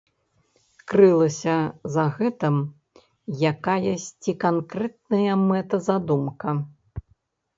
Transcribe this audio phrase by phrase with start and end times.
[0.91, 1.57] Крылася
[1.95, 2.55] за гэтым
[3.51, 6.49] якаясьці канкрэтная мэта-задумка.